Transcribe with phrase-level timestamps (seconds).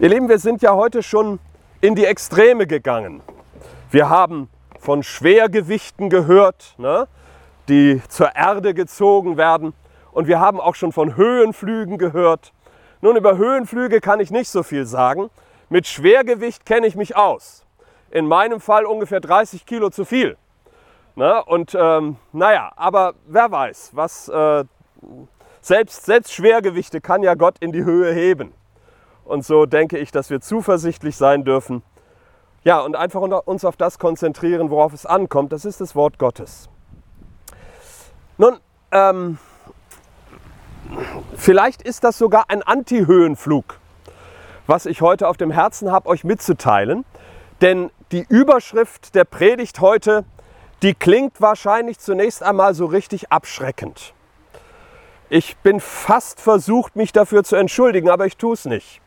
[0.00, 1.40] Ihr Lieben, wir sind ja heute schon
[1.80, 3.20] in die Extreme gegangen.
[3.90, 7.08] Wir haben von Schwergewichten gehört, ne,
[7.68, 9.74] die zur Erde gezogen werden.
[10.12, 12.52] Und wir haben auch schon von Höhenflügen gehört.
[13.00, 15.30] Nun, über Höhenflüge kann ich nicht so viel sagen.
[15.68, 17.66] Mit Schwergewicht kenne ich mich aus.
[18.12, 20.36] In meinem Fall ungefähr 30 Kilo zu viel.
[21.16, 21.42] Ne?
[21.44, 24.62] Und ähm, naja, aber wer weiß, was äh,
[25.60, 28.54] selbst, selbst Schwergewichte kann ja Gott in die Höhe heben.
[29.28, 31.82] Und so denke ich, dass wir zuversichtlich sein dürfen.
[32.64, 35.52] Ja, und einfach uns auf das konzentrieren, worauf es ankommt.
[35.52, 36.70] Das ist das Wort Gottes.
[38.38, 38.58] Nun,
[38.90, 39.36] ähm,
[41.36, 43.78] vielleicht ist das sogar ein Anti-Höhenflug,
[44.66, 47.04] was ich heute auf dem Herzen habe, euch mitzuteilen.
[47.60, 50.24] Denn die Überschrift der Predigt heute,
[50.80, 54.14] die klingt wahrscheinlich zunächst einmal so richtig abschreckend.
[55.28, 59.02] Ich bin fast versucht, mich dafür zu entschuldigen, aber ich tue es nicht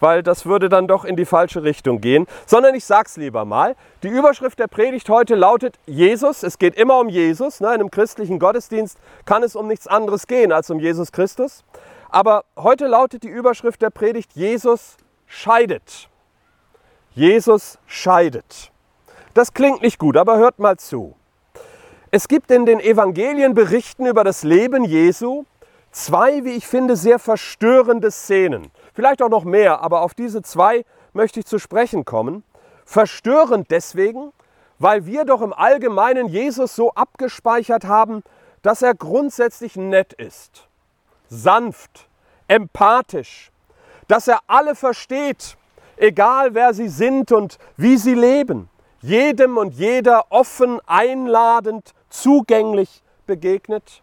[0.00, 3.76] weil das würde dann doch in die falsche Richtung gehen, sondern ich sag's lieber mal.
[4.02, 6.42] Die Überschrift der Predigt heute lautet Jesus.
[6.42, 7.60] Es geht immer um Jesus.
[7.60, 7.68] Ne?
[7.68, 11.64] In einem christlichen Gottesdienst kann es um nichts anderes gehen als um Jesus Christus.
[12.10, 16.08] Aber heute lautet die Überschrift der Predigt Jesus scheidet.
[17.14, 18.70] Jesus scheidet.
[19.34, 21.14] Das klingt nicht gut, aber hört mal zu.
[22.10, 25.44] Es gibt in den Evangelien Berichten über das Leben Jesu
[25.90, 28.70] zwei, wie ich finde, sehr verstörende Szenen.
[28.98, 32.42] Vielleicht auch noch mehr, aber auf diese zwei möchte ich zu sprechen kommen.
[32.84, 34.32] Verstörend deswegen,
[34.80, 38.24] weil wir doch im Allgemeinen Jesus so abgespeichert haben,
[38.62, 40.66] dass er grundsätzlich nett ist,
[41.28, 42.08] sanft,
[42.48, 43.52] empathisch,
[44.08, 45.56] dass er alle versteht,
[45.96, 48.68] egal wer sie sind und wie sie leben,
[49.00, 54.02] jedem und jeder offen, einladend, zugänglich begegnet,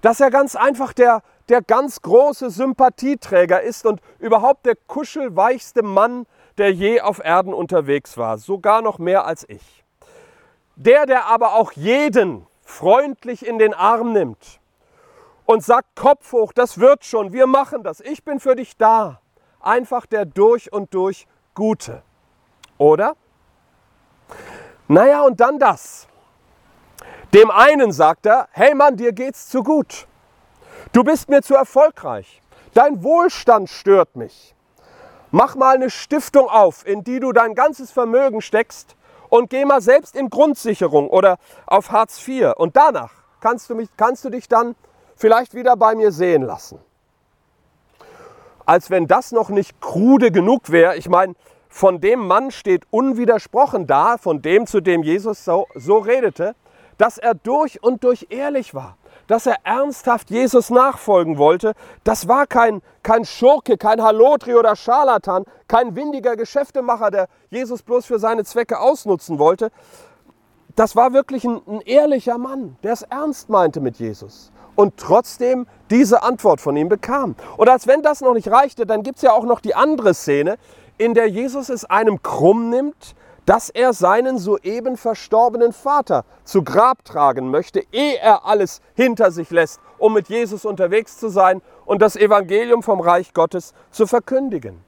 [0.00, 1.22] dass er ganz einfach der
[1.52, 8.16] der ganz große Sympathieträger ist und überhaupt der kuschelweichste Mann, der je auf Erden unterwegs
[8.16, 9.84] war, sogar noch mehr als ich.
[10.76, 14.60] Der, der aber auch jeden freundlich in den Arm nimmt
[15.44, 19.20] und sagt, Kopf hoch, das wird schon, wir machen das, ich bin für dich da.
[19.60, 22.02] Einfach der durch und durch Gute.
[22.78, 23.14] Oder?
[24.88, 26.08] Naja, und dann das.
[27.34, 30.06] Dem einen sagt er, hey Mann, dir geht's zu gut.
[30.90, 32.42] Du bist mir zu erfolgreich.
[32.74, 34.54] Dein Wohlstand stört mich.
[35.30, 38.96] Mach mal eine Stiftung auf, in die du dein ganzes Vermögen steckst
[39.28, 42.52] und geh mal selbst in Grundsicherung oder auf Hartz IV.
[42.56, 44.74] Und danach kannst du, mich, kannst du dich dann
[45.16, 46.78] vielleicht wieder bei mir sehen lassen.
[48.66, 50.96] Als wenn das noch nicht krude genug wäre.
[50.96, 51.34] Ich meine,
[51.68, 56.54] von dem Mann steht unwidersprochen da, von dem, zu dem Jesus so, so redete,
[56.98, 58.98] dass er durch und durch ehrlich war
[59.32, 61.72] dass er ernsthaft Jesus nachfolgen wollte,
[62.04, 68.04] das war kein, kein Schurke, kein Halotri oder Scharlatan, kein windiger Geschäftemacher, der Jesus bloß
[68.04, 69.70] für seine Zwecke ausnutzen wollte.
[70.76, 75.66] Das war wirklich ein, ein ehrlicher Mann, der es ernst meinte mit Jesus und trotzdem
[75.88, 77.34] diese Antwort von ihm bekam.
[77.56, 80.12] Und als wenn das noch nicht reichte, dann gibt es ja auch noch die andere
[80.12, 80.58] Szene,
[80.98, 83.14] in der Jesus es einem krumm nimmt,
[83.46, 89.50] dass er seinen soeben verstorbenen Vater zu Grab tragen möchte, ehe er alles hinter sich
[89.50, 94.84] lässt, um mit Jesus unterwegs zu sein und das Evangelium vom Reich Gottes zu verkündigen.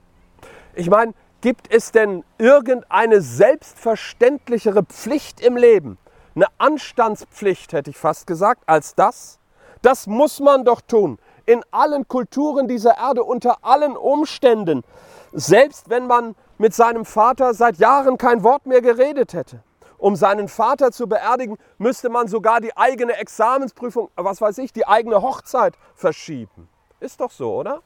[0.73, 5.97] Ich meine, gibt es denn irgendeine selbstverständlichere Pflicht im Leben,
[6.35, 9.39] eine Anstandspflicht hätte ich fast gesagt, als das?
[9.81, 14.83] Das muss man doch tun, in allen Kulturen dieser Erde, unter allen Umständen,
[15.31, 19.63] selbst wenn man mit seinem Vater seit Jahren kein Wort mehr geredet hätte.
[19.97, 24.87] Um seinen Vater zu beerdigen, müsste man sogar die eigene Examensprüfung, was weiß ich, die
[24.87, 26.69] eigene Hochzeit verschieben.
[26.99, 27.81] Ist doch so, oder?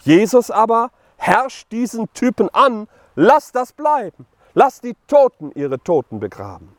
[0.00, 4.26] Jesus aber herrscht diesen Typen an, lass das bleiben.
[4.54, 6.74] Lass die Toten ihre Toten begraben.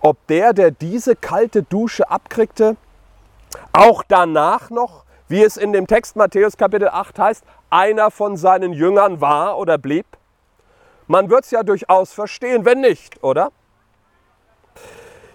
[0.00, 2.76] Ob der, der diese kalte Dusche abkriegte,
[3.72, 8.72] auch danach noch, wie es in dem Text Matthäus Kapitel 8 heißt, einer von seinen
[8.72, 10.06] Jüngern war oder blieb?
[11.06, 13.50] Man wird es ja durchaus verstehen, wenn nicht, oder?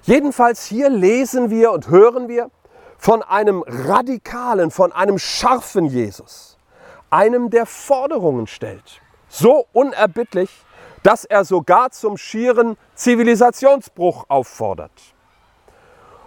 [0.04, 2.50] Jedenfalls hier lesen wir und hören wir
[2.98, 6.58] von einem radikalen, von einem scharfen Jesus,
[7.10, 10.50] einem, der Forderungen stellt, so unerbittlich,
[11.04, 14.92] dass er sogar zum schieren Zivilisationsbruch auffordert.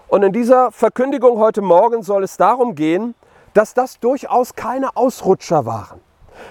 [0.09, 3.15] Und in dieser Verkündigung heute Morgen soll es darum gehen,
[3.55, 6.01] dass das durchaus keine Ausrutscher waren,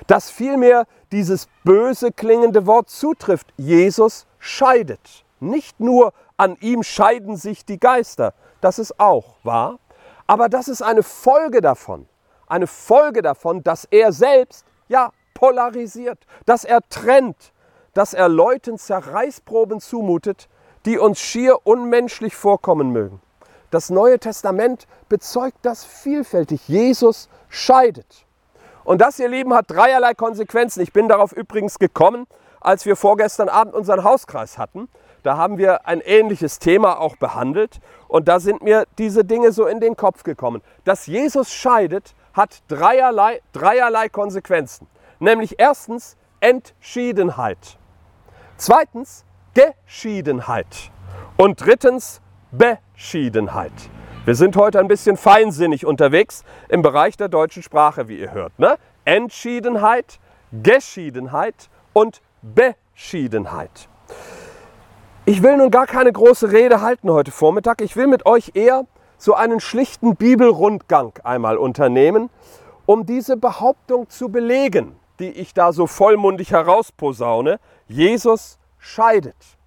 [0.08, 3.48] dass vielmehr dieses böse klingende Wort zutrifft.
[3.58, 5.26] Jesus scheidet.
[5.40, 9.80] Nicht nur an ihm scheiden sich die Geister, das ist auch wahr,
[10.28, 12.08] aber das ist eine Folge davon,
[12.48, 17.54] eine Folge davon, dass er selbst, ja, polarisiert, dass er trennt,
[17.94, 20.50] dass er Leuten Zerreißproben zumutet,
[20.86, 23.22] die uns schier unmenschlich vorkommen mögen.
[23.72, 26.68] Das Neue Testament bezeugt das vielfältig.
[26.68, 28.26] Jesus scheidet.
[28.84, 30.82] Und das, ihr Lieben, hat dreierlei Konsequenzen.
[30.82, 32.26] Ich bin darauf übrigens gekommen,
[32.60, 34.90] als wir vorgestern Abend unseren Hauskreis hatten.
[35.24, 39.68] Da haben wir ein ähnliches Thema auch behandelt und da sind mir diese Dinge so
[39.68, 40.62] in den Kopf gekommen.
[40.86, 44.88] Dass Jesus scheidet, hat dreierlei, dreierlei Konsequenzen.
[45.20, 47.78] Nämlich erstens Entschiedenheit.
[48.58, 50.92] Zweitens Geschiedenheit.
[51.38, 53.72] Und drittens Beschiedenheit.
[54.26, 58.58] Wir sind heute ein bisschen feinsinnig unterwegs im Bereich der deutschen Sprache, wie ihr hört.
[58.60, 58.78] Ne?
[59.06, 60.20] Entschiedenheit,
[60.52, 63.88] Geschiedenheit und Beschiedenheit.
[65.26, 67.82] Ich will nun gar keine große Rede halten heute Vormittag.
[67.82, 68.86] Ich will mit euch eher
[69.18, 72.30] so einen schlichten Bibelrundgang einmal unternehmen,
[72.86, 77.60] um diese Behauptung zu belegen, die ich da so vollmundig herausposaune.
[77.88, 79.59] Jesus scheidet.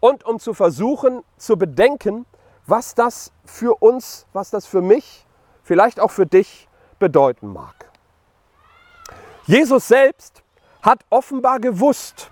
[0.00, 2.26] Und um zu versuchen zu bedenken,
[2.66, 5.26] was das für uns, was das für mich,
[5.62, 6.68] vielleicht auch für dich
[6.98, 7.74] bedeuten mag.
[9.46, 10.42] Jesus selbst
[10.82, 12.30] hat offenbar gewusst,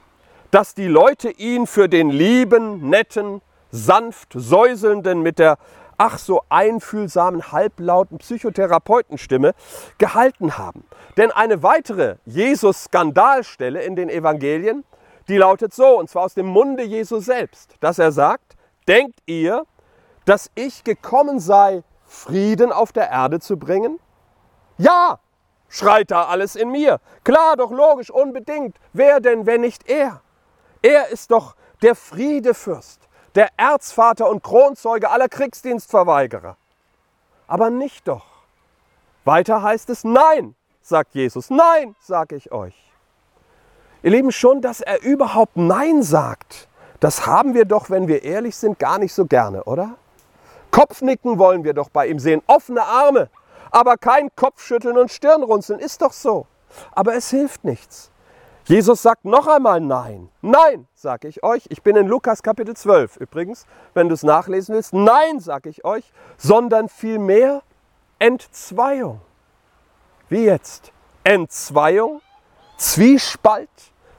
[0.50, 5.58] dass die Leute ihn für den lieben, netten, sanft säuselnden, mit der
[5.98, 9.52] ach so einfühlsamen, halblauten Psychotherapeutenstimme
[9.98, 10.84] gehalten haben.
[11.16, 14.84] Denn eine weitere Jesus-Skandalstelle in den Evangelien,
[15.28, 19.64] die lautet so, und zwar aus dem Munde Jesu selbst, dass er sagt, denkt ihr,
[20.24, 24.00] dass ich gekommen sei, Frieden auf der Erde zu bringen?
[24.78, 25.18] Ja,
[25.68, 27.00] schreit da alles in mir.
[27.24, 28.76] Klar, doch logisch, unbedingt.
[28.92, 30.22] Wer denn, wenn nicht er?
[30.80, 33.00] Er ist doch der Friedefürst,
[33.34, 36.56] der Erzvater und Kronzeuge aller Kriegsdienstverweigerer.
[37.46, 38.26] Aber nicht doch.
[39.24, 42.87] Weiter heißt es, nein, sagt Jesus, nein, sage ich euch.
[44.02, 46.68] Ihr Lieben, schon, dass er überhaupt Nein sagt,
[47.00, 49.96] das haben wir doch, wenn wir ehrlich sind, gar nicht so gerne, oder?
[50.70, 53.28] Kopfnicken wollen wir doch bei ihm sehen, offene Arme,
[53.70, 56.46] aber kein Kopfschütteln und Stirnrunzeln, ist doch so.
[56.92, 58.10] Aber es hilft nichts.
[58.64, 60.28] Jesus sagt noch einmal Nein.
[60.42, 61.64] Nein, sage ich euch.
[61.70, 63.64] Ich bin in Lukas Kapitel 12 übrigens,
[63.94, 64.92] wenn du es nachlesen willst.
[64.92, 67.62] Nein, sage ich euch, sondern vielmehr
[68.18, 69.22] Entzweiung.
[70.28, 70.92] Wie jetzt?
[71.24, 72.20] Entzweiung,
[72.78, 73.68] Zwiespalt,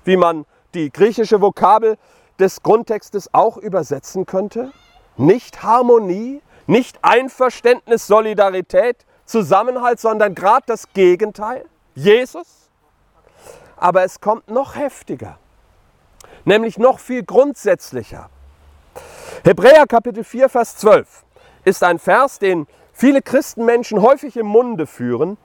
[0.03, 0.45] wie man
[0.75, 1.97] die griechische Vokabel
[2.37, 4.71] des Grundtextes auch übersetzen könnte.
[5.17, 11.65] Nicht Harmonie, nicht Einverständnis, Solidarität, Zusammenhalt, sondern gerade das Gegenteil.
[11.95, 12.59] Jesus
[13.79, 15.37] aber es kommt noch heftiger,
[16.45, 18.29] nämlich noch viel grundsätzlicher.
[19.43, 21.23] Hebräer Kapitel 4, Vers 12
[21.63, 25.37] ist ein Vers, den viele Christenmenschen häufig im Munde führen,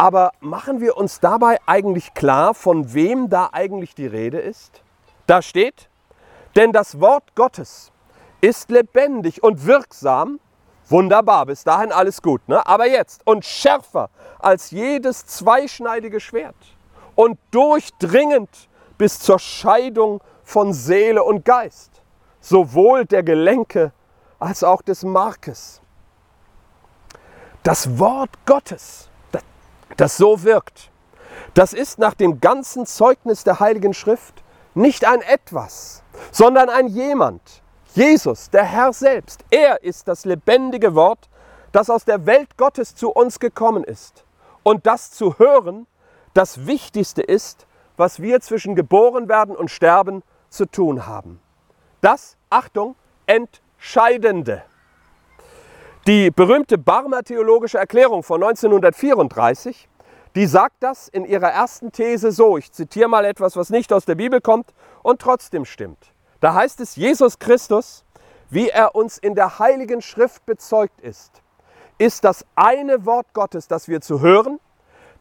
[0.00, 4.82] aber machen wir uns dabei eigentlich klar, von wem da eigentlich die Rede ist?
[5.26, 5.90] Da steht,
[6.56, 7.92] denn das Wort Gottes
[8.40, 10.40] ist lebendig und wirksam,
[10.88, 12.66] wunderbar, bis dahin alles gut, ne?
[12.66, 14.08] aber jetzt und schärfer
[14.38, 16.56] als jedes zweischneidige Schwert
[17.14, 22.00] und durchdringend bis zur Scheidung von Seele und Geist,
[22.40, 23.92] sowohl der Gelenke
[24.38, 25.82] als auch des Markes.
[27.62, 29.09] Das Wort Gottes,
[29.96, 30.90] das so wirkt,
[31.54, 34.42] das ist nach dem ganzen Zeugnis der Heiligen Schrift
[34.74, 37.62] nicht ein etwas, sondern ein jemand,
[37.94, 39.44] Jesus, der Herr selbst.
[39.50, 41.28] Er ist das lebendige Wort,
[41.72, 44.24] das aus der Welt Gottes zu uns gekommen ist.
[44.62, 45.86] Und das zu hören,
[46.34, 51.40] das Wichtigste ist, was wir zwischen geboren werden und sterben zu tun haben.
[52.00, 52.94] Das, Achtung,
[53.26, 54.62] Entscheidende.
[56.06, 59.86] Die berühmte Barmer Theologische Erklärung von 1934,
[60.34, 64.06] die sagt das in ihrer ersten These so, ich zitiere mal etwas, was nicht aus
[64.06, 66.14] der Bibel kommt und trotzdem stimmt.
[66.40, 68.06] Da heißt es, Jesus Christus,
[68.48, 71.42] wie er uns in der Heiligen Schrift bezeugt ist,
[71.98, 74.58] ist das eine Wort Gottes, das wir zu hören,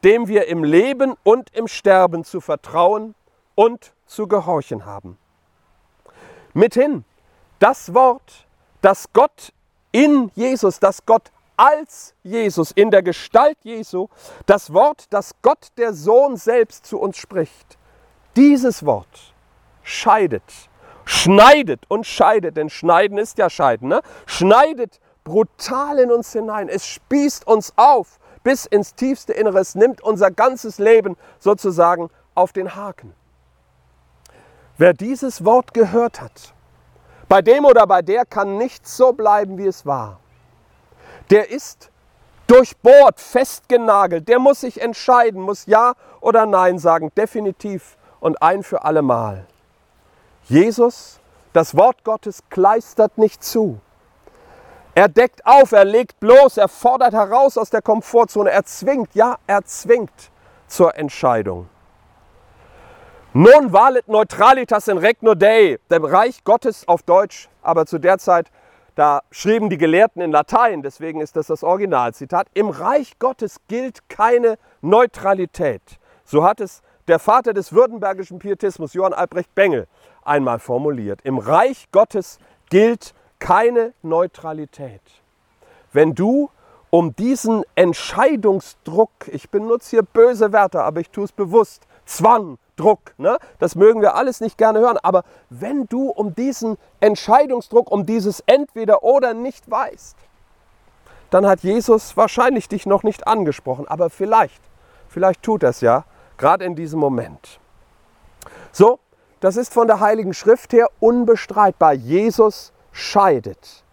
[0.05, 3.15] dem wir im Leben und im Sterben zu vertrauen
[3.53, 5.17] und zu gehorchen haben.
[6.53, 7.03] Mithin
[7.59, 8.47] das Wort,
[8.81, 9.51] das Gott
[9.91, 14.07] in Jesus, das Gott als Jesus, in der Gestalt Jesu,
[14.45, 17.77] das Wort, das Gott der Sohn selbst zu uns spricht.
[18.35, 19.33] Dieses Wort
[19.83, 20.43] scheidet,
[21.03, 24.01] schneidet und scheidet, denn schneiden ist ja scheiden, ne?
[24.25, 26.69] schneidet brutal in uns hinein.
[26.69, 32.75] Es spießt uns auf bis ins tiefste Inneres, nimmt unser ganzes Leben sozusagen auf den
[32.75, 33.13] Haken.
[34.77, 36.53] Wer dieses Wort gehört hat,
[37.29, 40.19] bei dem oder bei der kann nichts so bleiben, wie es war.
[41.29, 41.91] Der ist
[42.47, 44.27] durchbohrt, festgenagelt.
[44.27, 49.45] Der muss sich entscheiden, muss Ja oder Nein sagen, definitiv und ein für alle Mal.
[50.45, 51.19] Jesus,
[51.53, 53.79] das Wort Gottes kleistert nicht zu.
[54.95, 59.37] Er deckt auf, er legt bloß, er fordert heraus aus der Komfortzone, er zwingt, ja,
[59.45, 60.31] er zwingt
[60.67, 61.69] zur Entscheidung.
[63.33, 68.49] Non valet neutralitas in regno Dei, der Reich Gottes auf Deutsch, aber zu der Zeit,
[68.95, 74.09] da schrieben die Gelehrten in Latein, deswegen ist das das Originalzitat, im Reich Gottes gilt
[74.09, 75.99] keine Neutralität.
[76.25, 79.85] So hat es der Vater des württembergischen Pietismus, Johann Albrecht Bengel,
[80.23, 81.19] einmal formuliert.
[81.23, 82.39] Im Reich Gottes
[82.71, 85.03] gilt keine Neutralität.
[85.93, 86.49] Wenn du
[86.89, 93.13] um diesen Entscheidungsdruck, ich benutze hier böse Wörter, aber ich tue es bewusst, Zwang, Druck.
[93.17, 93.37] Ne?
[93.59, 94.97] Das mögen wir alles nicht gerne hören.
[95.03, 100.15] Aber wenn du um diesen Entscheidungsdruck, um dieses Entweder oder nicht weißt,
[101.29, 103.87] dann hat Jesus wahrscheinlich dich noch nicht angesprochen.
[103.87, 104.61] Aber vielleicht,
[105.07, 106.05] vielleicht tut er es ja,
[106.37, 107.59] gerade in diesem Moment.
[108.71, 108.99] So,
[109.39, 111.93] das ist von der Heiligen Schrift her unbestreitbar.
[111.93, 113.83] Jesus scheidet.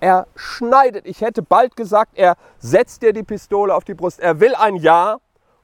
[0.00, 1.06] Er schneidet.
[1.06, 4.20] Ich hätte bald gesagt, er setzt dir die Pistole auf die Brust.
[4.20, 5.18] Er will ein Ja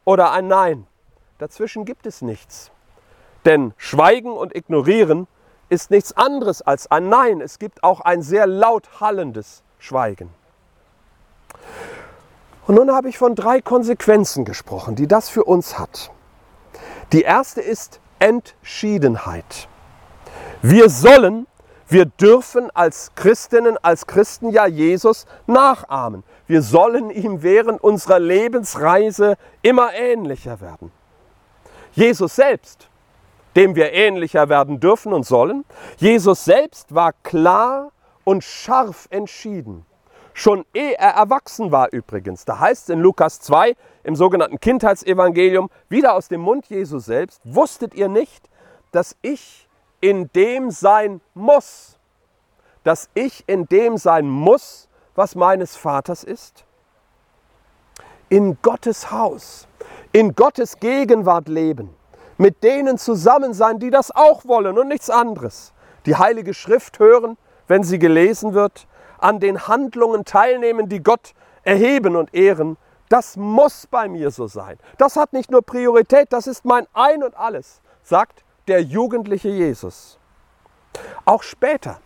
[0.05, 0.87] oder ein Nein.
[1.43, 2.71] Dazwischen gibt es nichts.
[3.45, 5.27] Denn Schweigen und Ignorieren
[5.71, 7.41] ist nichts anderes als ein Nein.
[7.41, 10.31] Es gibt auch ein sehr laut hallendes Schweigen.
[12.69, 16.13] Und nun habe ich von drei Konsequenzen gesprochen, die das für uns hat.
[17.11, 19.67] Die erste ist Entschiedenheit.
[20.63, 21.49] Wir sollen,
[21.89, 26.23] wir dürfen als Christinnen, als Christen ja Jesus nachahmen.
[26.47, 30.93] Wir sollen ihm während unserer Lebensreise immer ähnlicher werden.
[31.93, 32.89] Jesus selbst
[33.57, 35.65] dem wir ähnlicher werden dürfen und sollen.
[35.99, 37.93] Jesus selbst war klar
[38.25, 39.85] und scharf entschieden.
[40.35, 42.45] Schon ehe er erwachsen war übrigens.
[42.47, 47.41] Da heißt es in Lukas 2 im sogenannten Kindheitsevangelium, wieder aus dem Mund Jesu selbst,
[47.45, 48.49] wusstet ihr nicht,
[48.93, 49.69] dass ich
[50.01, 51.99] in dem sein muss,
[52.83, 56.65] dass ich in dem sein muss, was meines Vaters ist?
[58.33, 59.69] In Gottes Haus,
[60.13, 61.95] in Gottes Gegenwart leben
[62.43, 65.73] mit denen zusammen sein, die das auch wollen und nichts anderes.
[66.07, 72.17] Die Heilige Schrift hören, wenn sie gelesen wird, an den Handlungen teilnehmen, die Gott erheben
[72.17, 72.77] und ehren.
[73.09, 74.79] Das muss bei mir so sein.
[74.99, 80.19] Das hat nicht nur Priorität, das ist mein Ein und alles, sagt der jugendliche Jesus.
[81.25, 82.01] Auch später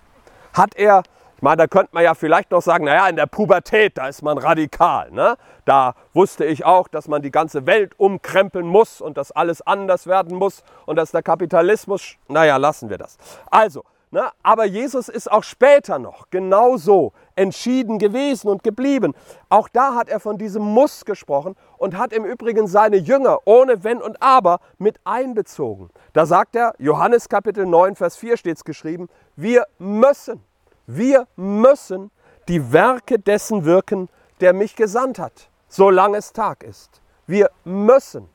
[0.53, 1.03] hat er
[1.37, 4.23] ich meine, da könnte man ja vielleicht noch sagen, naja, in der Pubertät, da ist
[4.23, 5.11] man radikal.
[5.11, 5.37] Ne?
[5.67, 10.07] Da wusste ich auch, dass man die ganze Welt umkrempeln muss und dass alles anders
[10.07, 13.19] werden muss und dass der Kapitalismus, naja, lassen wir das.
[13.51, 14.31] Also, ne?
[14.43, 19.13] aber Jesus ist auch später noch genauso entschieden gewesen und geblieben.
[19.51, 23.85] Auch da hat er von diesem Muss gesprochen und hat im Übrigen seine Jünger ohne
[23.85, 25.91] Wenn und Aber mit einbezogen.
[26.15, 30.43] Da sagt er, Johannes Kapitel 9, Vers 4 steht es geschrieben, wir müssen
[30.87, 32.11] wir müssen
[32.49, 34.09] die Werke dessen wirken,
[34.41, 37.01] der mich gesandt hat, solange es Tag ist.
[37.27, 38.29] Wir müssen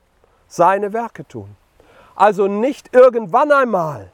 [0.48, 1.56] seine Werke tun.
[2.16, 4.12] Also nicht irgendwann einmal,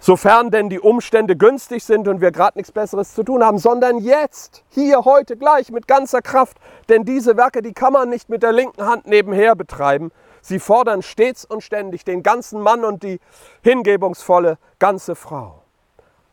[0.00, 3.98] sofern denn die Umstände günstig sind und wir gerade nichts Besseres zu tun haben, sondern
[3.98, 6.56] jetzt, hier, heute, gleich, mit ganzer Kraft.
[6.88, 10.10] Denn diese Werke, die kann man nicht mit der linken Hand nebenher betreiben.
[10.40, 13.20] Sie fordern stets und ständig den ganzen Mann und die
[13.62, 15.63] hingebungsvolle ganze Frau.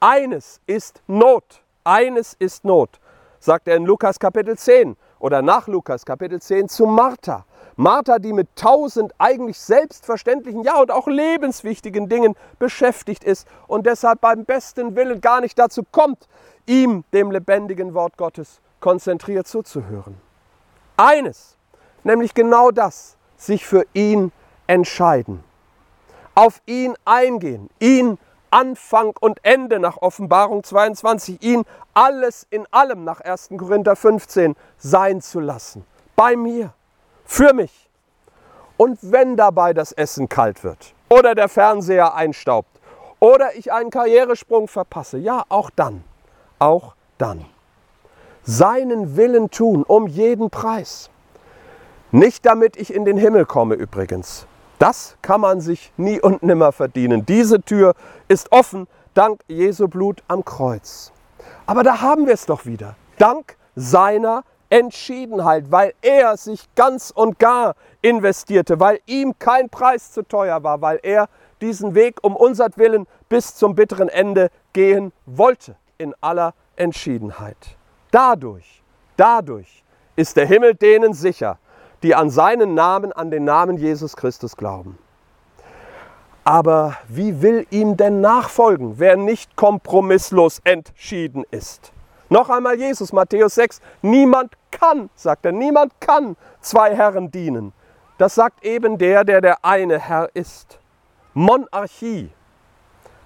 [0.04, 1.62] Eines ist Not.
[1.84, 3.00] Eines ist Not,
[3.40, 7.46] sagt er in Lukas Kapitel 10 oder nach Lukas Kapitel 10 zu Martha.
[7.76, 14.22] Martha, die mit tausend eigentlich selbstverständlichen, ja und auch lebenswichtigen Dingen beschäftigt ist und deshalb
[14.22, 16.28] beim besten Willen gar nicht dazu kommt,
[16.66, 20.18] ihm, dem lebendigen Wort Gottes, konzentriert zuzuhören.
[20.98, 21.58] Eines,
[22.04, 24.32] nämlich genau das, sich für ihn
[24.66, 25.44] entscheiden,
[26.34, 28.18] auf ihn eingehen, ihn
[28.52, 33.50] Anfang und Ende nach Offenbarung 22, ihn alles in allem nach 1.
[33.58, 35.86] Korinther 15 sein zu lassen.
[36.16, 36.74] Bei mir,
[37.26, 37.90] für mich.
[38.78, 42.80] Und wenn dabei das Essen kalt wird oder der Fernseher einstaubt
[43.20, 46.04] oder ich einen Karrieresprung verpasse, ja, auch dann,
[46.60, 47.46] auch dann.
[48.44, 51.10] Seinen Willen tun um jeden Preis.
[52.12, 54.48] Nicht damit ich in den Himmel komme übrigens,
[54.82, 57.24] das kann man sich nie und nimmer verdienen.
[57.26, 57.94] Diese Tür
[58.28, 61.12] ist offen dank Jesu Blut am Kreuz.
[61.68, 62.96] Aber da haben wir es doch wieder.
[63.20, 70.24] Dank seiner Entschiedenheit, weil er sich ganz und gar investierte, weil ihm kein Preis zu
[70.24, 71.30] teuer war, weil er
[71.62, 77.78] diesen Weg um unsertwillen bis zum bitteren Ende gehen wollte in aller Entschiedenheit.
[78.10, 78.82] Dadurch,
[79.16, 79.84] dadurch
[80.16, 81.60] ist der Himmel denen sicher,
[82.04, 84.98] die an seinen Namen, an den Namen Jesus Christus glauben.
[86.44, 91.92] Aber wie will ihm denn nachfolgen, wer nicht kompromisslos entschieden ist?
[92.30, 97.74] Noch einmal Jesus, Matthäus 6, niemand kann, sagt er, niemand kann zwei Herren dienen.
[98.18, 100.80] Das sagt eben der, der der eine Herr ist.
[101.34, 102.30] Monarchie,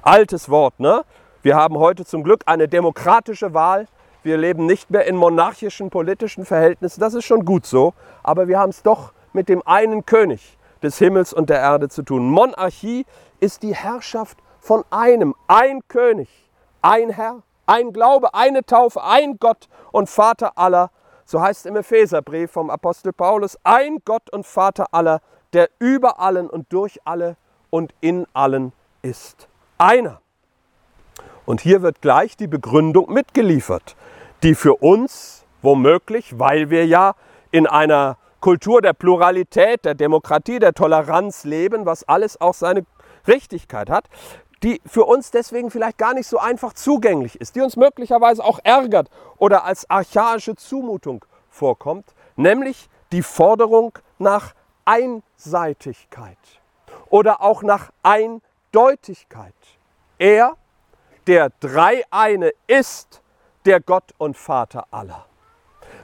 [0.02, 1.04] altes Wort, ne?
[1.42, 3.86] Wir haben heute zum Glück eine demokratische Wahl.
[4.26, 7.00] Wir leben nicht mehr in monarchischen politischen Verhältnissen.
[7.00, 7.94] Das ist schon gut so.
[8.24, 12.02] Aber wir haben es doch mit dem einen König des Himmels und der Erde zu
[12.02, 12.28] tun.
[12.32, 13.06] Monarchie
[13.40, 16.28] ist die Herrschaft von einem, ein König,
[16.82, 20.90] ein Herr, ein Glaube, eine Taufe, ein Gott und Vater aller.
[21.24, 25.22] So heißt es im Epheserbrief vom Apostel Paulus, ein Gott und Vater aller,
[25.54, 27.38] der über allen und durch alle
[27.70, 29.48] und in allen ist.
[29.78, 30.20] Einer.
[31.46, 33.96] Und hier wird gleich die Begründung mitgeliefert,
[34.46, 37.16] die für uns womöglich, weil wir ja
[37.50, 42.86] in einer Kultur der Pluralität, der Demokratie, der Toleranz leben, was alles auch seine
[43.28, 44.06] Richtigkeit hat,
[44.62, 48.60] die für uns deswegen vielleicht gar nicht so einfach zugänglich ist, die uns möglicherweise auch
[48.64, 54.54] ärgert oder als archaische Zumutung vorkommt, nämlich die Forderung nach
[54.86, 56.38] Einseitigkeit
[57.10, 59.56] oder auch nach Eindeutigkeit.
[60.20, 60.54] Er
[61.26, 63.24] der Dreieine ist
[63.66, 65.26] der Gott und Vater aller.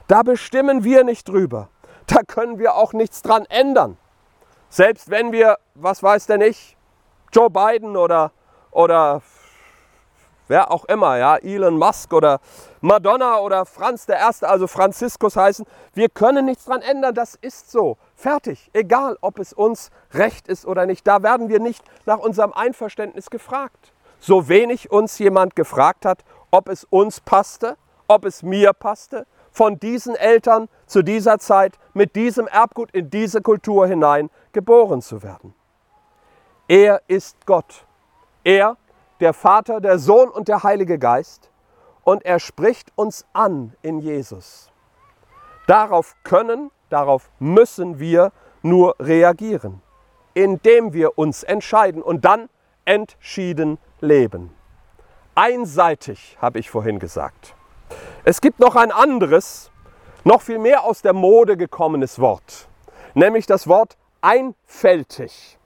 [0.08, 1.68] Da bestimmen wir nicht drüber.
[2.06, 3.96] Da können wir auch nichts dran ändern.
[4.68, 6.76] Selbst wenn wir, was weiß der nicht,
[7.32, 8.32] Joe Biden oder,
[8.70, 9.22] oder
[10.48, 12.40] wer auch immer, ja, Elon Musk oder
[12.80, 17.70] Madonna oder Franz der Erste, also Franziskus heißen, wir können nichts dran ändern, das ist
[17.70, 17.96] so.
[18.16, 22.52] Fertig, egal ob es uns recht ist oder nicht, da werden wir nicht nach unserem
[22.52, 23.92] Einverständnis gefragt
[24.22, 29.80] so wenig uns jemand gefragt hat, ob es uns passte, ob es mir passte, von
[29.80, 35.54] diesen Eltern zu dieser Zeit mit diesem Erbgut in diese Kultur hinein geboren zu werden.
[36.68, 37.86] Er ist Gott.
[38.44, 38.76] Er,
[39.20, 41.50] der Vater, der Sohn und der Heilige Geist.
[42.04, 44.70] Und er spricht uns an in Jesus.
[45.66, 49.82] Darauf können, darauf müssen wir nur reagieren,
[50.34, 52.48] indem wir uns entscheiden und dann
[52.84, 54.50] entschieden leben.
[55.34, 57.54] Einseitig, habe ich vorhin gesagt.
[58.22, 59.70] Es gibt noch ein anderes,
[60.24, 62.68] noch viel mehr aus der Mode gekommenes Wort,
[63.14, 65.58] nämlich das Wort einfältig.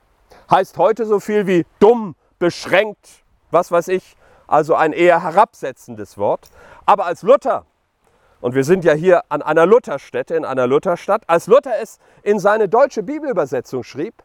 [0.48, 6.48] Heißt heute so viel wie dumm, beschränkt, was weiß ich, also ein eher herabsetzendes Wort.
[6.84, 7.66] Aber als Luther,
[8.40, 12.38] und wir sind ja hier an einer Lutherstätte, in einer Lutherstadt, als Luther es in
[12.38, 14.22] seine deutsche Bibelübersetzung schrieb,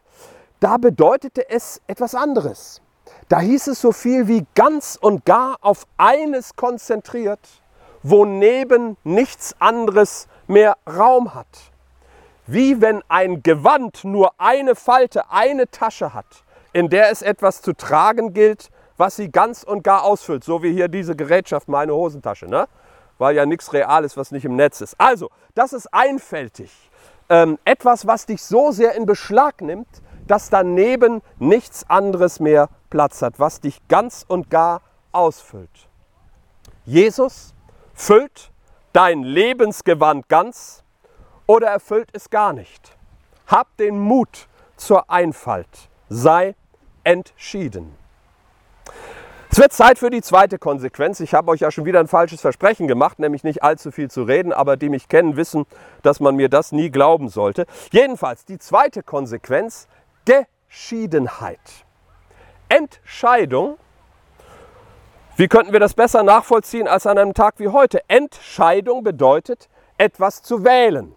[0.60, 2.80] da bedeutete es etwas anderes.
[3.32, 7.40] Da hieß es so viel wie ganz und gar auf eines konzentriert,
[8.02, 11.46] wo neben nichts anderes mehr Raum hat.
[12.46, 17.72] Wie wenn ein Gewand nur eine Falte, eine Tasche hat, in der es etwas zu
[17.72, 18.68] tragen gilt,
[18.98, 20.44] was sie ganz und gar ausfüllt.
[20.44, 22.68] So wie hier diese Gerätschaft, meine Hosentasche, ne?
[23.16, 24.94] weil ja nichts real ist, was nicht im Netz ist.
[24.98, 26.70] Also, das ist einfältig.
[27.30, 29.88] Ähm, etwas, was dich so sehr in Beschlag nimmt,
[30.26, 34.82] dass daneben nichts anderes mehr Platz hat, was dich ganz und gar
[35.12, 35.88] ausfüllt.
[36.84, 37.54] Jesus
[37.94, 38.50] füllt
[38.92, 40.82] dein Lebensgewand ganz
[41.46, 42.96] oder erfüllt es gar nicht.
[43.46, 45.90] Hab den Mut zur Einfalt.
[46.08, 46.54] Sei
[47.04, 47.94] entschieden.
[49.50, 51.20] Es wird Zeit für die zweite Konsequenz.
[51.20, 54.22] Ich habe euch ja schon wieder ein falsches Versprechen gemacht, nämlich nicht allzu viel zu
[54.22, 55.66] reden, aber die mich kennen, wissen,
[56.02, 57.66] dass man mir das nie glauben sollte.
[57.90, 59.88] Jedenfalls die zweite Konsequenz,
[60.24, 61.60] Geschiedenheit.
[62.68, 63.76] Entscheidung,
[65.36, 68.00] wie könnten wir das besser nachvollziehen als an einem Tag wie heute?
[68.08, 71.14] Entscheidung bedeutet, etwas zu wählen.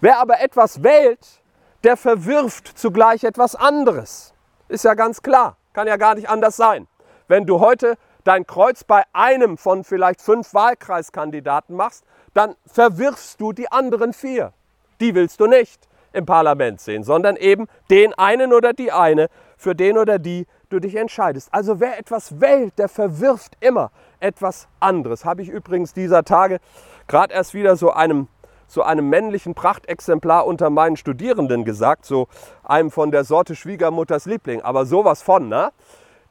[0.00, 1.42] Wer aber etwas wählt,
[1.84, 4.34] der verwirft zugleich etwas anderes.
[4.68, 6.88] Ist ja ganz klar, kann ja gar nicht anders sein.
[7.26, 13.52] Wenn du heute dein Kreuz bei einem von vielleicht fünf Wahlkreiskandidaten machst, dann verwirfst du
[13.52, 14.52] die anderen vier.
[15.00, 15.87] Die willst du nicht
[16.18, 20.78] im Parlament sehen, sondern eben den einen oder die eine, für den oder die du
[20.78, 21.48] dich entscheidest.
[21.52, 25.24] Also wer etwas wählt, der verwirft immer etwas anderes.
[25.24, 26.58] Habe ich übrigens dieser Tage
[27.06, 28.28] gerade erst wieder so einem
[28.70, 32.28] so einem männlichen Prachtexemplar unter meinen Studierenden gesagt, so
[32.62, 35.70] einem von der Sorte Schwiegermutters Liebling, aber sowas von, ne?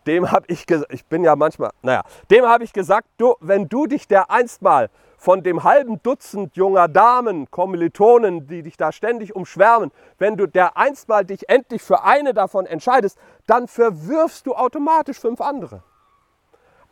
[0.06, 3.68] Dem habe ich gesagt, ich bin ja manchmal, naja, dem habe ich gesagt, du, wenn
[3.68, 8.92] du dich der einst mal von dem halben Dutzend junger Damen, Kommilitonen, die dich da
[8.92, 14.54] ständig umschwärmen, wenn du der einstmal dich endlich für eine davon entscheidest, dann verwirfst du
[14.54, 15.82] automatisch fünf andere.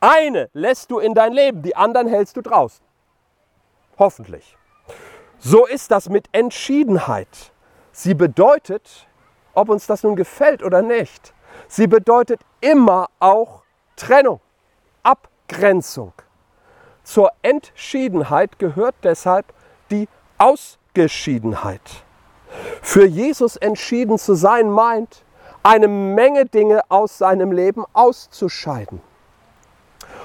[0.01, 2.83] Eine lässt du in dein Leben, die anderen hältst du draußen.
[3.97, 4.57] Hoffentlich.
[5.37, 7.51] So ist das mit Entschiedenheit.
[7.91, 9.07] Sie bedeutet,
[9.53, 11.33] ob uns das nun gefällt oder nicht,
[11.67, 13.63] sie bedeutet immer auch
[13.95, 14.41] Trennung,
[15.03, 16.13] Abgrenzung.
[17.05, 19.45] Zur Entschiedenheit gehört deshalb
[19.91, 22.03] die Ausgeschiedenheit.
[22.81, 25.23] Für Jesus entschieden zu sein meint,
[25.61, 29.01] eine Menge Dinge aus seinem Leben auszuscheiden.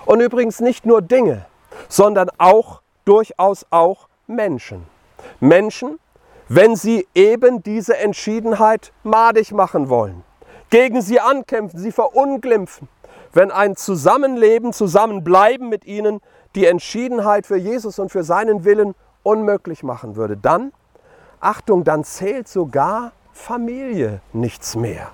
[0.06, 1.46] Und übrigens nicht nur Dinge,
[1.88, 4.86] sondern auch durchaus auch Menschen.
[5.38, 5.98] Menschen,
[6.48, 10.24] wenn sie eben diese Entschiedenheit madig machen wollen,
[10.70, 12.88] gegen sie ankämpfen, sie verunglimpfen,
[13.32, 16.20] wenn ein Zusammenleben, Zusammenbleiben mit ihnen
[16.54, 20.72] die Entschiedenheit für Jesus und für seinen Willen unmöglich machen würde, dann,
[21.40, 25.10] Achtung, dann zählt sogar Familie nichts mehr.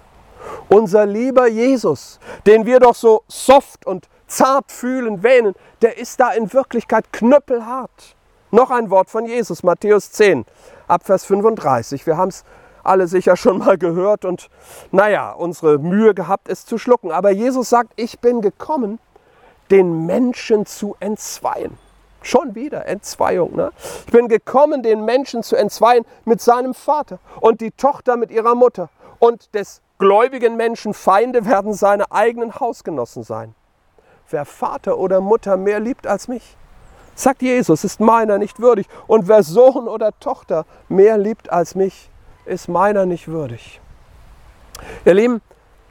[0.68, 6.32] Unser lieber Jesus, den wir doch so soft und zart fühlen, wähnen, der ist da
[6.32, 8.16] in Wirklichkeit knüppelhart.
[8.50, 10.44] Noch ein Wort von Jesus, Matthäus 10,
[10.88, 12.06] Abvers 35.
[12.06, 12.44] Wir haben es
[12.82, 14.48] alle sicher schon mal gehört und
[14.92, 17.10] naja, unsere Mühe gehabt, es zu schlucken.
[17.10, 18.98] Aber Jesus sagt, ich bin gekommen,
[19.70, 21.78] den Menschen zu entzweien.
[22.22, 23.54] Schon wieder Entzweiung.
[23.54, 23.70] Ne?
[24.06, 28.54] Ich bin gekommen, den Menschen zu entzweien mit seinem Vater und die Tochter mit ihrer
[28.54, 28.88] Mutter.
[29.18, 33.54] Und des gläubigen Menschen Feinde werden seine eigenen Hausgenossen sein.
[34.28, 36.56] Wer Vater oder Mutter mehr liebt als mich,
[37.14, 38.88] sagt Jesus, ist meiner nicht würdig.
[39.06, 42.10] Und wer Sohn oder Tochter mehr liebt als mich,
[42.44, 43.80] ist meiner nicht würdig.
[45.04, 45.40] Ihr Lieben,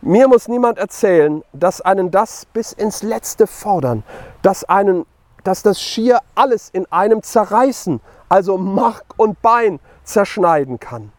[0.05, 4.03] mir muss niemand erzählen, dass einen das bis ins Letzte fordern,
[4.43, 5.05] dass, einen,
[5.43, 11.11] dass das schier alles in einem zerreißen, also Mark und Bein zerschneiden kann.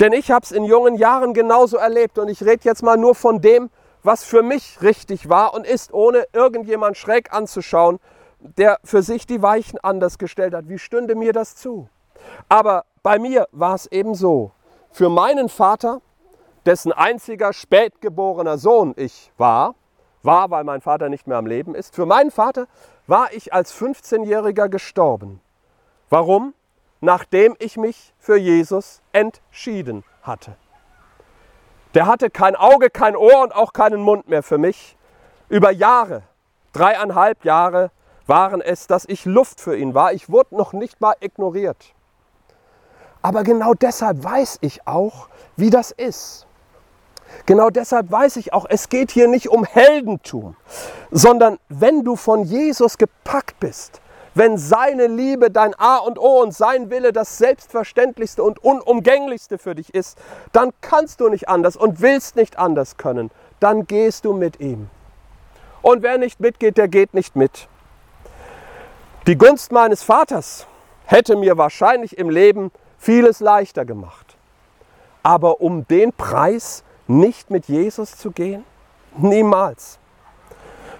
[0.00, 3.14] Denn ich habe es in jungen Jahren genauso erlebt und ich rede jetzt mal nur
[3.14, 3.68] von dem,
[4.02, 8.00] was für mich richtig war und ist, ohne irgendjemand schräg anzuschauen,
[8.40, 10.70] der für sich die Weichen anders gestellt hat.
[10.70, 11.90] Wie stünde mir das zu?
[12.48, 14.52] Aber bei mir war es eben so.
[14.90, 16.00] Für meinen Vater,
[16.66, 19.74] dessen einziger spätgeborener Sohn ich war,
[20.22, 22.66] war, weil mein Vater nicht mehr am Leben ist, für meinen Vater
[23.06, 25.40] war ich als 15-Jähriger gestorben.
[26.10, 26.54] Warum?
[27.00, 30.56] Nachdem ich mich für Jesus entschieden hatte.
[31.94, 34.96] Der hatte kein Auge, kein Ohr und auch keinen Mund mehr für mich.
[35.48, 36.22] Über Jahre,
[36.72, 37.90] dreieinhalb Jahre
[38.26, 40.12] waren es, dass ich Luft für ihn war.
[40.12, 41.94] Ich wurde noch nicht mal ignoriert.
[43.22, 46.46] Aber genau deshalb weiß ich auch, wie das ist.
[47.46, 50.56] Genau deshalb weiß ich auch, es geht hier nicht um Heldentum,
[51.10, 54.00] sondern wenn du von Jesus gepackt bist,
[54.34, 59.74] wenn seine Liebe dein A und O und sein Wille das Selbstverständlichste und Unumgänglichste für
[59.74, 60.18] dich ist,
[60.52, 63.30] dann kannst du nicht anders und willst nicht anders können.
[63.58, 64.88] Dann gehst du mit ihm.
[65.82, 67.68] Und wer nicht mitgeht, der geht nicht mit.
[69.26, 70.66] Die Gunst meines Vaters
[71.04, 74.36] hätte mir wahrscheinlich im Leben vieles leichter gemacht.
[75.22, 78.64] Aber um den Preis nicht mit Jesus zu gehen?
[79.16, 79.98] Niemals.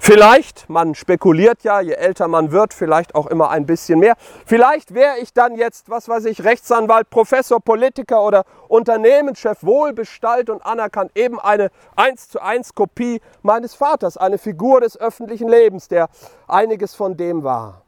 [0.02, 4.16] Vielleicht, man spekuliert ja, je älter man wird, vielleicht auch immer ein bisschen mehr.
[4.46, 10.64] Vielleicht wäre ich dann jetzt, was weiß ich, Rechtsanwalt, Professor, Politiker oder Unternehmenschef, wohlbestallt und
[10.64, 11.12] anerkannt.
[11.14, 16.08] Eben eine 1 zu 1 Kopie meines Vaters, eine Figur des öffentlichen Lebens, der
[16.48, 17.82] einiges von dem war.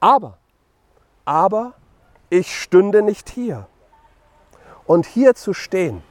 [0.00, 0.36] Aber,
[1.24, 1.74] aber
[2.28, 3.66] ich stünde nicht hier.
[4.84, 6.02] Und hier zu stehen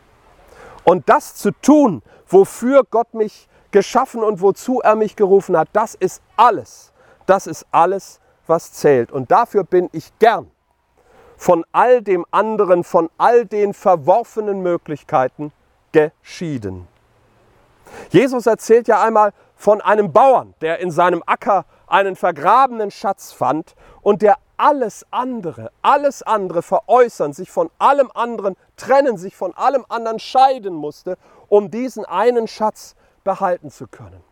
[0.84, 5.96] und das zu tun, wofür Gott mich geschaffen und wozu er mich gerufen hat, das
[5.96, 6.92] ist alles.
[7.26, 9.12] Das ist alles, was zählt.
[9.12, 10.52] Und dafür bin ich gern
[11.38, 15.52] von all dem anderen, von all den verworfenen Möglichkeiten
[15.92, 16.88] geschieden.
[18.10, 23.76] Jesus erzählt ja einmal von einem Bauern, der in seinem Acker einen vergrabenen Schatz fand
[24.02, 29.86] und der alles andere, alles andere veräußern, sich von allem anderen trennen, sich von allem
[29.90, 31.18] anderen scheiden musste,
[31.48, 34.24] um diesen einen Schatz behalten zu können.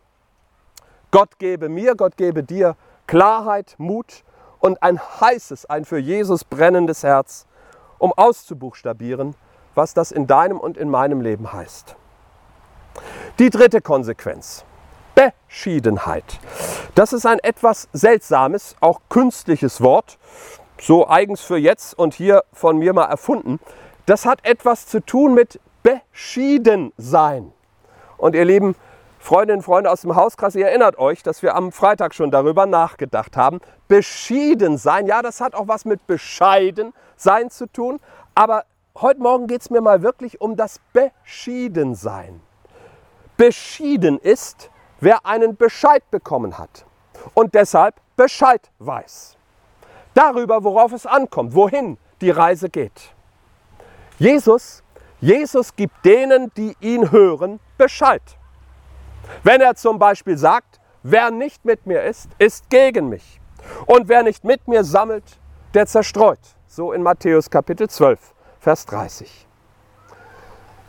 [1.10, 4.24] Gott gebe mir, Gott gebe dir Klarheit, Mut
[4.60, 7.46] und ein heißes, ein für Jesus brennendes Herz,
[7.98, 9.34] um auszubuchstabieren,
[9.74, 11.96] was das in deinem und in meinem Leben heißt.
[13.38, 14.64] Die dritte Konsequenz.
[15.14, 16.38] Beschiedenheit.
[16.94, 20.18] Das ist ein etwas seltsames, auch künstliches Wort,
[20.80, 23.60] so eigens für jetzt und hier von mir mal erfunden.
[24.10, 27.52] Das hat etwas zu tun mit beschieden sein.
[28.16, 28.74] Und ihr lieben
[29.20, 32.66] Freundinnen und Freunde aus dem Hauskreis, ihr erinnert euch, dass wir am Freitag schon darüber
[32.66, 33.60] nachgedacht haben.
[33.86, 38.00] Beschieden sein, ja, das hat auch was mit bescheiden sein zu tun.
[38.34, 38.64] Aber
[39.00, 42.40] heute Morgen geht es mir mal wirklich um das Beschieden sein.
[43.36, 46.84] Beschieden ist, wer einen Bescheid bekommen hat
[47.34, 49.36] und deshalb Bescheid weiß.
[50.14, 53.14] Darüber, worauf es ankommt, wohin die Reise geht.
[54.20, 54.82] Jesus,
[55.22, 58.20] Jesus gibt denen, die ihn hören, Bescheid.
[59.42, 63.40] Wenn er zum Beispiel sagt, wer nicht mit mir ist, ist gegen mich.
[63.86, 65.24] Und wer nicht mit mir sammelt,
[65.72, 66.38] der zerstreut.
[66.66, 69.46] So in Matthäus Kapitel 12, Vers 30.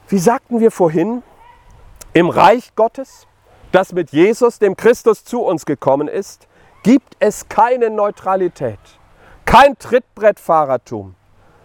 [0.10, 1.24] Wie sagten wir vorhin,
[2.12, 3.28] im Reich Gottes,
[3.72, 6.50] das mit Jesus, dem Christus, zu uns gekommen ist,
[6.84, 8.80] gibt es keine Neutralität,
[9.46, 11.16] kein Trittbrettfahrertum,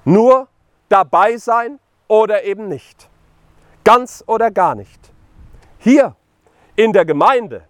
[0.04, 0.46] nur
[0.88, 3.08] dabei sein oder eben nicht,
[3.84, 5.12] ganz oder gar nicht.
[5.78, 6.14] Hier
[6.74, 7.64] in der Gemeinde,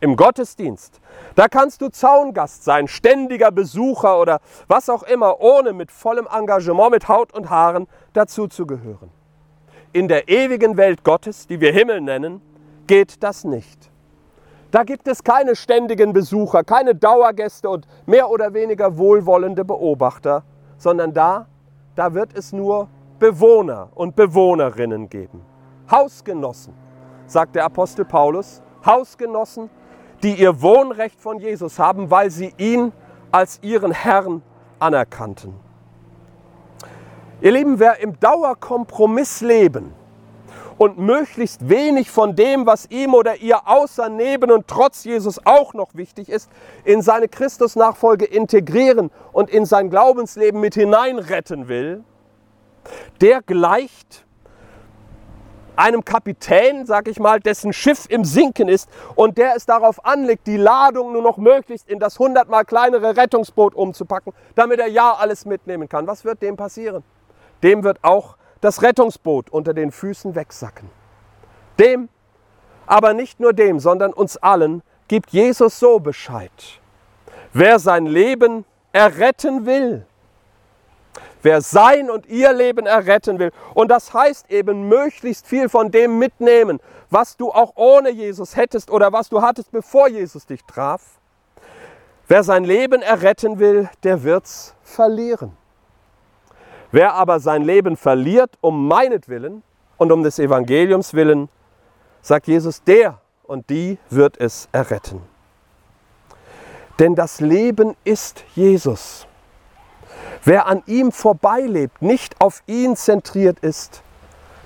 [0.00, 1.00] im Gottesdienst,
[1.34, 6.90] da kannst du Zaungast sein, ständiger Besucher oder was auch immer, ohne mit vollem Engagement,
[6.90, 9.10] mit Haut und Haaren dazuzugehören
[9.92, 12.40] in der ewigen Welt Gottes, die wir Himmel nennen,
[12.86, 13.90] geht das nicht.
[14.70, 20.44] Da gibt es keine ständigen Besucher, keine Dauergäste und mehr oder weniger wohlwollende Beobachter,
[20.78, 21.46] sondern da,
[21.94, 25.42] da wird es nur Bewohner und Bewohnerinnen geben.
[25.90, 26.74] Hausgenossen,
[27.26, 29.70] sagt der Apostel Paulus, Hausgenossen,
[30.22, 32.92] die ihr Wohnrecht von Jesus haben, weil sie ihn
[33.30, 34.42] als ihren Herrn
[34.78, 35.54] anerkannten.
[37.40, 39.94] Ihr Lieben, wer im Dauerkompromiss leben
[40.78, 45.74] und möglichst wenig von dem, was ihm oder ihr außer neben und trotz Jesus auch
[45.74, 46.50] noch wichtig ist,
[46.84, 52.04] in seine Christusnachfolge integrieren und in sein Glaubensleben mit hineinretten will,
[53.20, 54.24] der gleicht
[55.74, 60.46] einem Kapitän, sag ich mal, dessen Schiff im Sinken ist und der es darauf anlegt,
[60.46, 65.46] die Ladung nur noch möglichst in das hundertmal kleinere Rettungsboot umzupacken, damit er ja alles
[65.46, 66.06] mitnehmen kann.
[66.06, 67.02] Was wird dem passieren?
[67.62, 70.88] dem wird auch das Rettungsboot unter den Füßen wegsacken.
[71.78, 72.08] Dem,
[72.86, 76.80] aber nicht nur dem, sondern uns allen gibt Jesus so Bescheid.
[77.52, 80.06] Wer sein Leben erretten will,
[81.42, 86.18] wer sein und ihr Leben erretten will, und das heißt eben möglichst viel von dem
[86.18, 91.02] mitnehmen, was du auch ohne Jesus hättest oder was du hattest, bevor Jesus dich traf,
[92.28, 95.56] wer sein Leben erretten will, der wird's verlieren.
[96.92, 99.62] Wer aber sein Leben verliert um meinetwillen
[99.96, 101.48] und um des Evangeliums willen,
[102.20, 105.22] sagt Jesus, der und die wird es erretten.
[106.98, 109.26] Denn das Leben ist Jesus.
[110.44, 114.02] Wer an ihm vorbeilebt, nicht auf ihn zentriert ist,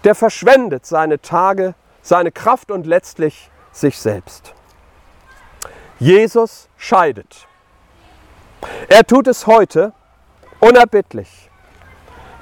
[0.02, 4.52] der verschwendet seine Tage, seine Kraft und letztlich sich selbst.
[5.98, 7.46] Jesus scheidet.
[8.88, 9.92] Er tut es heute
[10.60, 11.45] unerbittlich.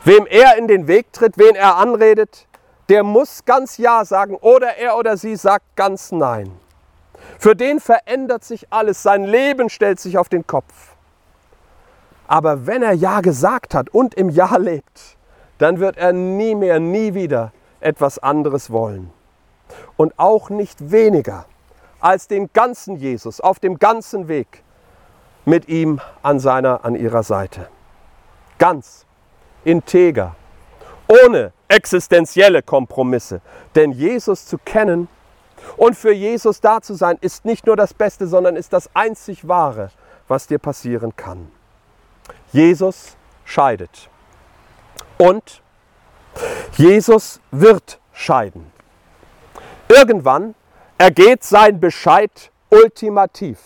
[0.05, 2.47] Wem er in den Weg tritt, wen er anredet,
[2.90, 6.53] der muss ganz Ja sagen oder er oder sie sagt ganz Nein.
[7.38, 10.95] Für den verändert sich alles, sein Leben stellt sich auf den Kopf.
[12.27, 15.17] Aber wenn er Ja gesagt hat und im Ja lebt,
[15.59, 19.11] dann wird er nie mehr, nie wieder etwas anderes wollen.
[19.97, 21.47] Und auch nicht weniger
[22.01, 24.62] als den ganzen Jesus auf dem ganzen Weg
[25.47, 27.69] mit ihm an seiner, an ihrer Seite.
[28.59, 29.04] Ganz
[29.64, 30.37] integer,
[31.09, 33.40] ohne existenzielle Kompromisse.
[33.74, 35.09] Denn Jesus zu kennen
[35.77, 39.48] und für Jesus da zu sein, ist nicht nur das Beste, sondern ist das einzig
[39.48, 39.90] Wahre,
[40.29, 41.50] was dir passieren kann.
[42.53, 44.09] Jesus scheidet.
[45.18, 45.62] Und
[46.77, 48.72] Jesus wird scheiden.
[49.88, 50.55] Irgendwann
[50.98, 53.59] ergeht sein Bescheid ultimativ.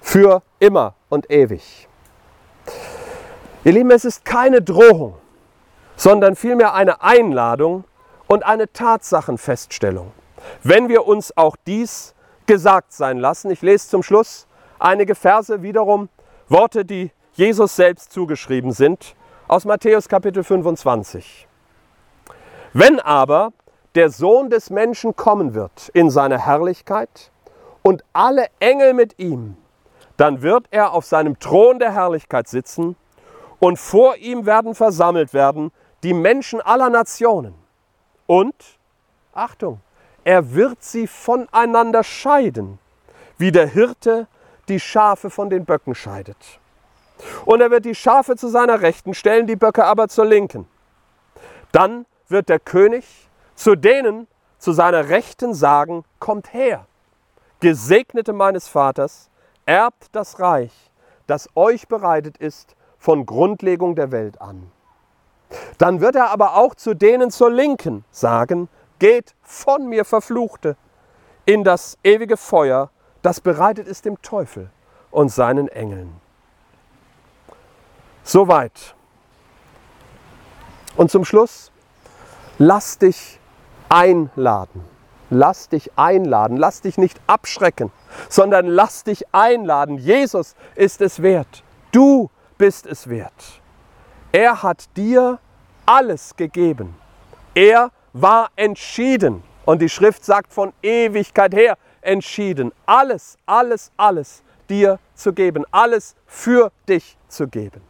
[0.00, 1.88] Für immer und ewig.
[3.64, 5.14] Ihr Lieben, es ist keine Drohung,
[5.94, 7.84] sondern vielmehr eine Einladung
[8.26, 10.10] und eine Tatsachenfeststellung.
[10.64, 14.48] Wenn wir uns auch dies gesagt sein lassen, ich lese zum Schluss
[14.80, 16.08] einige Verse wiederum,
[16.48, 19.14] Worte, die Jesus selbst zugeschrieben sind,
[19.46, 21.46] aus Matthäus Kapitel 25.
[22.72, 23.52] Wenn aber
[23.94, 27.30] der Sohn des Menschen kommen wird in seiner Herrlichkeit
[27.82, 29.56] und alle Engel mit ihm,
[30.16, 32.96] dann wird er auf seinem Thron der Herrlichkeit sitzen
[33.62, 35.70] und vor ihm werden versammelt werden
[36.02, 37.54] die Menschen aller Nationen.
[38.26, 38.56] Und,
[39.32, 39.80] Achtung,
[40.24, 42.80] er wird sie voneinander scheiden,
[43.38, 44.26] wie der Hirte
[44.66, 46.36] die Schafe von den Böcken scheidet.
[47.44, 50.66] Und er wird die Schafe zu seiner Rechten stellen, die Böcke aber zur Linken.
[51.70, 53.04] Dann wird der König
[53.54, 54.26] zu denen
[54.58, 56.86] zu seiner Rechten sagen, kommt her,
[57.60, 59.30] Gesegnete meines Vaters,
[59.66, 60.72] erbt das Reich,
[61.28, 64.70] das euch bereitet ist von Grundlegung der Welt an.
[65.76, 68.68] Dann wird er aber auch zu denen zur Linken sagen,
[69.00, 70.76] geht von mir Verfluchte
[71.44, 74.70] in das ewige Feuer, das bereitet ist dem Teufel
[75.10, 76.12] und seinen Engeln.
[78.22, 78.94] Soweit
[80.94, 81.72] Und zum Schluss,
[82.58, 83.40] lass dich
[83.88, 84.84] einladen.
[85.28, 86.56] Lass dich einladen.
[86.56, 87.90] Lass dich nicht abschrecken,
[88.28, 89.98] sondern lass dich einladen.
[89.98, 91.64] Jesus ist es wert.
[91.90, 92.30] Du
[92.62, 93.60] bist es wert.
[94.30, 95.40] Er hat dir
[95.84, 96.94] alles gegeben.
[97.56, 99.42] Er war entschieden.
[99.64, 102.70] Und die Schrift sagt von Ewigkeit her entschieden.
[102.86, 105.64] Alles, alles, alles dir zu geben.
[105.72, 107.80] Alles für dich zu geben.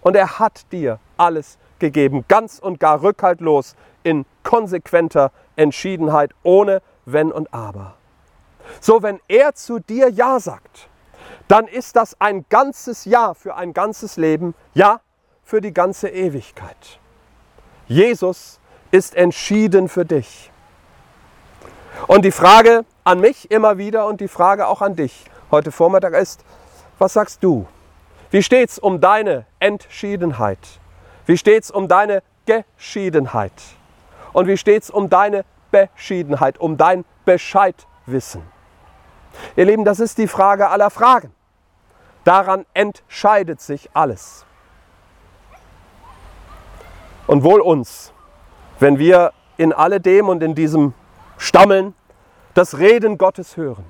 [0.00, 7.30] Und er hat dir alles gegeben, ganz und gar rückhaltlos, in konsequenter Entschiedenheit, ohne Wenn
[7.30, 7.96] und Aber.
[8.80, 10.88] So, wenn er zu dir Ja sagt,
[11.48, 15.00] dann ist das ein ganzes Ja für ein ganzes Leben, Ja
[15.42, 16.98] für die ganze Ewigkeit.
[17.86, 18.60] Jesus
[18.90, 20.50] ist entschieden für dich.
[22.06, 26.14] Und die Frage an mich immer wieder und die Frage auch an dich heute Vormittag
[26.14, 26.44] ist,
[26.98, 27.66] was sagst du?
[28.30, 30.58] Wie steht es um deine Entschiedenheit?
[31.26, 33.52] Wie steht es um deine Geschiedenheit?
[34.32, 38.42] Und wie steht es um deine Beschiedenheit, um dein Bescheidwissen?
[39.56, 41.32] Ihr Lieben, das ist die Frage aller Fragen.
[42.24, 44.44] Daran entscheidet sich alles.
[47.26, 48.12] Und wohl uns,
[48.78, 50.94] wenn wir in alledem und in diesem
[51.36, 51.94] Stammeln
[52.54, 53.84] das Reden Gottes hören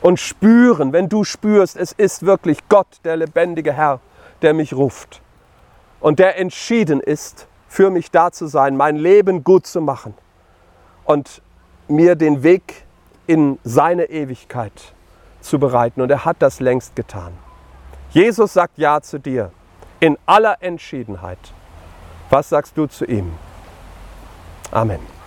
[0.00, 4.00] und spüren, wenn du spürst, es ist wirklich Gott, der lebendige Herr,
[4.42, 5.20] der mich ruft
[6.00, 10.14] und der entschieden ist, für mich da zu sein, mein Leben gut zu machen
[11.04, 11.42] und
[11.88, 12.86] mir den Weg
[13.28, 14.72] in seine Ewigkeit
[15.40, 16.00] zu bereiten.
[16.00, 17.32] Und er hat das längst getan.
[18.10, 19.52] Jesus sagt Ja zu dir
[20.00, 21.38] in aller Entschiedenheit.
[22.30, 23.32] Was sagst du zu ihm?
[24.70, 25.17] Amen.